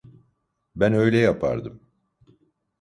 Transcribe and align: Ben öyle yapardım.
Ben 0.75 0.93
öyle 0.93 1.17
yapardım. 1.17 1.81